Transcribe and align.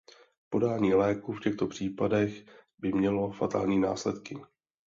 Podání 0.49 0.93
léku 0.93 1.33
v 1.33 1.39
těchto 1.39 1.67
případech 1.67 2.45
by 2.79 2.91
mělo 2.93 3.31
fatální 3.31 3.79
následky. 3.79 4.35